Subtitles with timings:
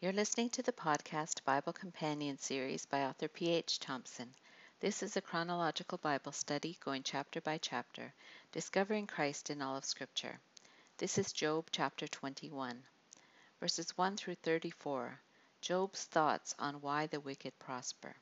[0.00, 3.80] You're listening to the podcast Bible Companion series by author P.H.
[3.80, 4.32] Thompson.
[4.78, 8.14] This is a chronological Bible study going chapter by chapter,
[8.52, 10.38] discovering Christ in all of Scripture.
[10.98, 12.80] This is Job chapter 21,
[13.58, 15.18] verses 1 through 34.
[15.62, 18.14] Job's thoughts on why the wicked prosper.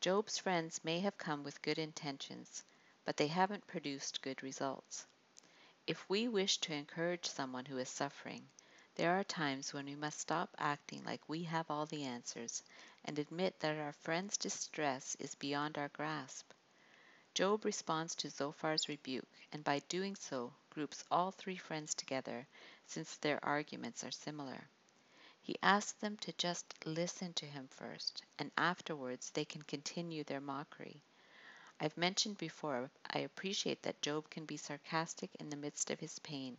[0.00, 2.64] Job's friends may have come with good intentions,
[3.04, 5.06] but they haven't produced good results.
[5.86, 8.48] If we wish to encourage someone who is suffering,
[8.98, 12.64] there are times when we must stop acting like we have all the answers
[13.04, 16.50] and admit that our friend's distress is beyond our grasp.
[17.32, 22.44] Job responds to Zophar's rebuke, and by doing so groups all three friends together
[22.86, 24.68] since their arguments are similar.
[25.40, 30.40] He asks them to just listen to him first, and afterwards they can continue their
[30.40, 31.00] mockery.
[31.78, 36.18] I've mentioned before, I appreciate that Job can be sarcastic in the midst of his
[36.18, 36.56] pain.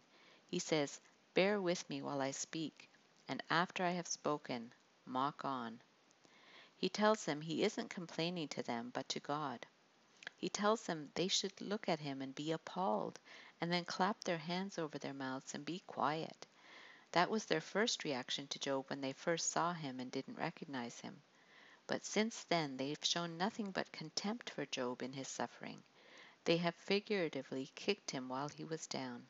[0.48, 1.02] He says,
[1.36, 2.90] Bear with me while I speak,
[3.28, 4.74] and after I have spoken,
[5.06, 5.80] mock on.
[6.76, 9.68] He tells them he isn't complaining to them, but to God.
[10.36, 13.20] He tells them they should look at him and be appalled,
[13.62, 16.48] and then clap their hands over their mouths and be quiet.
[17.12, 21.00] That was their first reaction to Job when they first saw him and didn't recognize
[21.00, 21.22] him.
[21.86, 25.84] But since then they've shown nothing but contempt for Job in his suffering.
[26.46, 29.28] They have figuratively kicked him while he was down.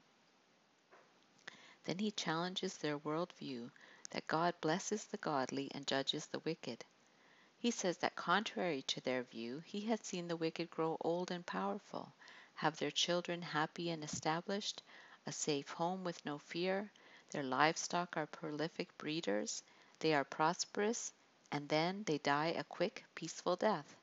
[1.90, 3.72] Then he challenges their world view
[4.12, 6.86] that God blesses the godly and judges the wicked.
[7.58, 11.44] He says that contrary to their view, he has seen the wicked grow old and
[11.44, 12.14] powerful,
[12.54, 14.84] have their children happy and established,
[15.26, 16.92] a safe home with no fear,
[17.32, 19.64] their livestock are prolific breeders,
[19.98, 21.12] they are prosperous,
[21.52, 23.96] and then they die a quick, peaceful death.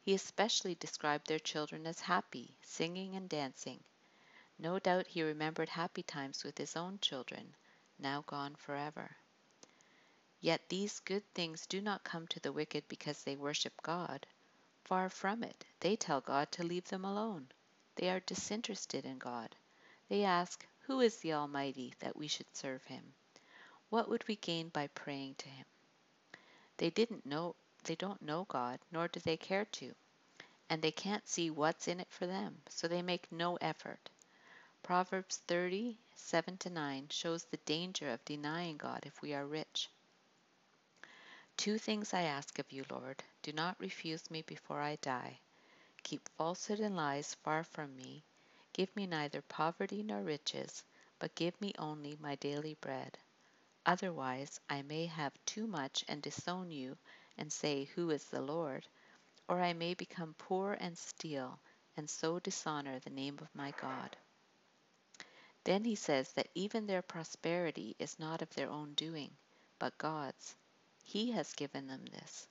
[0.00, 3.84] He especially described their children as happy, singing and dancing.
[4.62, 7.54] No doubt he remembered happy times with his own children,
[7.98, 9.16] now gone forever.
[10.38, 14.26] Yet these good things do not come to the wicked because they worship God.
[14.84, 17.48] Far from it, they tell God to leave them alone.
[17.94, 19.56] They are disinterested in God.
[20.10, 23.14] They ask, Who is the Almighty that we should serve him?
[23.88, 25.64] What would we gain by praying to him?
[26.76, 29.94] They didn't know they don't know God, nor do they care to,
[30.68, 34.10] and they can't see what's in it for them, so they make no effort.
[34.82, 39.88] Proverbs 30, 7 to 9 shows the danger of denying God if we are rich.
[41.56, 43.22] Two things I ask of you, Lord.
[43.42, 45.38] Do not refuse me before I die.
[46.02, 48.24] Keep falsehood and lies far from me.
[48.72, 50.82] Give me neither poverty nor riches,
[51.18, 53.18] but give me only my daily bread.
[53.84, 56.96] Otherwise I may have too much and disown you
[57.36, 58.86] and say, Who is the Lord?
[59.46, 61.60] Or I may become poor and steal,
[61.96, 64.16] and so dishonor the name of my God.
[65.64, 69.36] Then he says that even their prosperity is not of their own doing,
[69.78, 70.56] but God's.
[71.02, 72.46] He has given them this.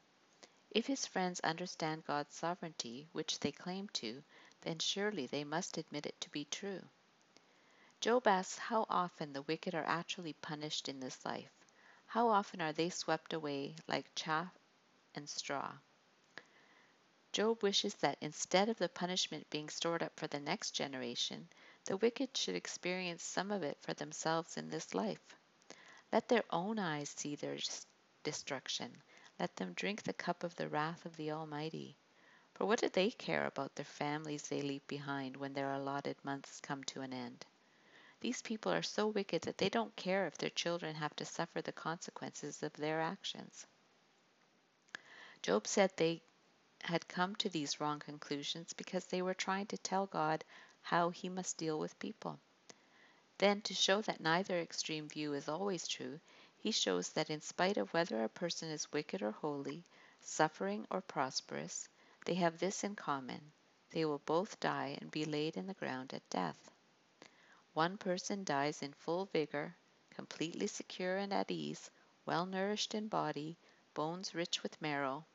[0.70, 4.24] If his friends understand God's sovereignty, which they claim to,
[4.62, 6.88] then surely they must admit it to be true.
[8.00, 11.52] Job asks how often the wicked are actually punished in this life.
[12.06, 14.54] How often are they swept away like chaff
[15.16, 15.74] and straw?
[17.32, 21.50] Job wishes that instead of the punishment being stored up for the next generation,
[21.86, 25.36] the wicked should experience some of it for themselves in this life.
[26.12, 27.58] Let their own eyes see their
[28.24, 29.02] destruction.
[29.40, 31.98] Let them drink the cup of the wrath of the Almighty.
[32.54, 36.60] For what do they care about the families they leave behind when their allotted months
[36.60, 37.46] come to an end?
[38.22, 41.62] These people are so wicked that they don't care if their children have to suffer
[41.62, 43.66] the consequences of their actions.
[45.42, 46.22] Job said they
[46.82, 50.44] had come to these wrong conclusions because they were trying to tell God
[50.82, 52.40] how he must deal with people.
[53.40, 56.20] Then, to show that neither extreme view is always true,
[56.58, 59.84] he shows that in spite of whether a person is wicked or holy,
[60.22, 61.90] suffering or prosperous,
[62.26, 63.52] they have this in common
[63.92, 66.72] they will both die and be laid in the ground at death.
[67.74, 69.76] One person dies in full vigor,
[70.12, 71.90] completely secure and at ease,
[72.26, 73.58] well nourished in body,
[73.96, 75.26] bones rich with marrow.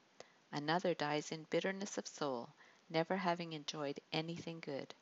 [0.53, 2.51] Another dies in bitterness of soul,
[2.89, 4.95] never having enjoyed anything good.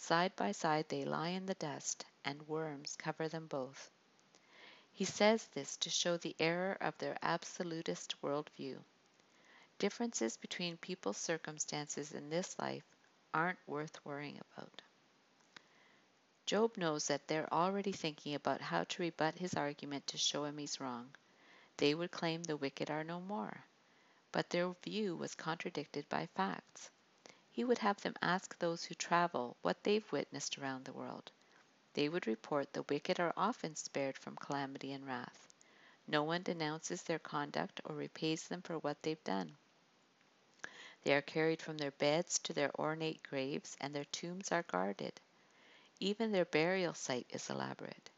[0.00, 3.90] Side by side they lie in the dust, and worms cover them both.
[4.92, 8.82] He says this to show the error of their absolutist worldview.
[9.78, 12.84] Differences between people's circumstances in this life
[13.34, 14.82] aren't worth worrying about.
[16.46, 20.58] Job knows that they're already thinking about how to rebut his argument to show him
[20.58, 21.14] he's wrong.
[21.76, 23.64] They would claim the wicked are no more.
[24.32, 26.90] But their view was contradicted by facts.
[27.58, 31.32] He would have them ask those who travel what they've witnessed around the world.
[31.94, 35.56] They would report the wicked are often spared from calamity and wrath.
[36.06, 39.56] No one denounces their conduct or repays them for what they've done.
[41.02, 45.20] They are carried from their beds to their ornate graves, and their tombs are guarded.
[45.98, 48.08] Even their burial site is elaborate.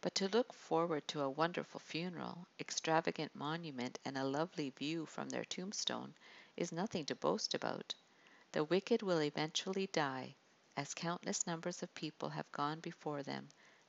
[0.00, 5.28] But to look forward to a wonderful funeral, extravagant monument, and a lovely view from
[5.28, 6.16] their tombstone
[6.56, 7.94] is nothing to boast about.
[8.54, 10.36] The wicked will eventually die,
[10.76, 13.48] as countless numbers of people have gone before them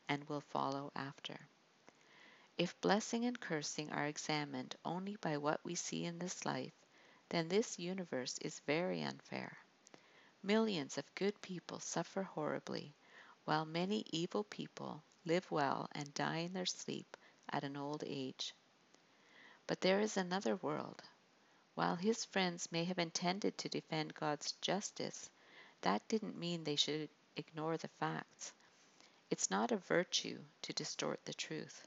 [0.10, 1.38] and will follow after.
[2.58, 6.74] If blessing and cursing are examined only by what we see in this life,
[7.30, 9.56] then this universe is very unfair.
[10.42, 12.96] Millions of good people suffer horribly,
[13.44, 17.16] while many evil people live well and die in their sleep
[17.50, 18.56] at an old age.
[19.68, 21.04] But there is another world.
[21.76, 25.30] While his friends may have intended to defend God's justice,
[25.82, 28.54] that didn't mean they should ignore the facts.
[29.30, 31.86] It's not a virtue to distort the truth.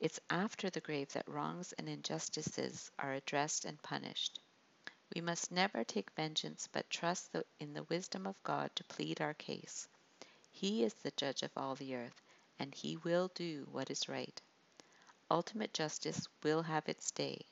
[0.00, 4.40] It's after the grave that wrongs and injustices are addressed and punished.
[5.14, 9.34] We must never take vengeance, but trust in the wisdom of God to plead our
[9.34, 9.86] case.
[10.50, 12.20] He is the judge of all the earth,
[12.58, 14.40] and he will do what is right.
[15.30, 17.46] Ultimate justice will have its day,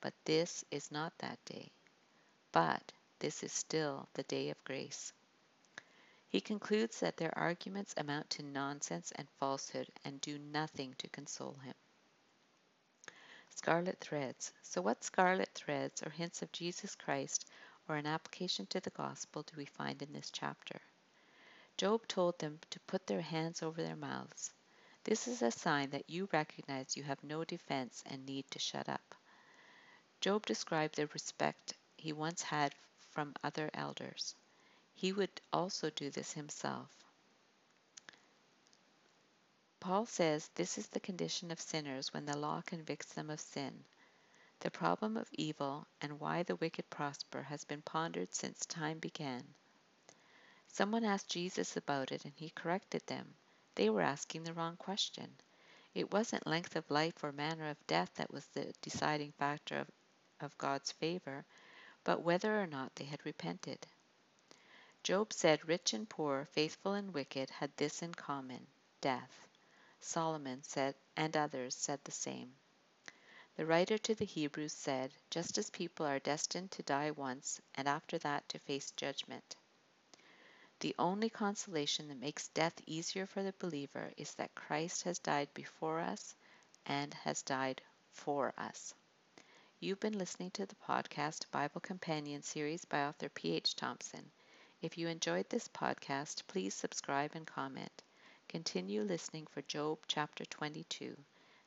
[0.00, 1.70] but this is not that day.
[2.52, 5.12] But this is still the day of grace.
[6.28, 11.56] He concludes that their arguments amount to nonsense and falsehood and do nothing to console
[11.64, 11.74] him.
[13.48, 14.52] Scarlet threads.
[14.62, 17.46] So, what scarlet threads or hints of Jesus Christ
[17.88, 20.80] or an application to the gospel do we find in this chapter?
[21.76, 24.52] Job told them to put their hands over their mouths.
[25.04, 28.88] This is a sign that you recognize you have no defense and need to shut
[28.88, 29.14] up.
[30.20, 32.74] Job described the respect he once had
[33.10, 34.34] from other elders.
[34.94, 37.04] He would also do this himself.
[39.78, 43.84] Paul says this is the condition of sinners when the law convicts them of sin.
[44.58, 49.54] The problem of evil and why the wicked prosper has been pondered since time began.
[50.66, 53.34] Someone asked Jesus about it and he corrected them.
[53.76, 55.36] They were asking the wrong question.
[55.94, 59.88] It wasn't length of life or manner of death that was the deciding factor of,
[60.40, 61.44] of God's favor,
[62.04, 63.86] but whether or not they had repented.
[65.02, 68.66] Job said rich and poor, faithful and wicked had this in common
[69.00, 69.46] death.
[70.00, 72.54] Solomon said, and others said the same.
[73.56, 77.88] The writer to the Hebrews said, just as people are destined to die once and
[77.88, 79.56] after that to face judgment.
[80.80, 85.52] The only consolation that makes death easier for the believer is that Christ has died
[85.54, 86.36] before us
[86.86, 87.82] and has died
[88.12, 88.94] for us.
[89.80, 93.76] You've been listening to the podcast Bible Companion series by author P.H.
[93.76, 94.28] Thompson.
[94.82, 98.02] If you enjoyed this podcast, please subscribe and comment.
[98.48, 101.16] Continue listening for Job chapter 22.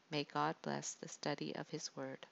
[0.09, 2.27] May God bless the study of His Word.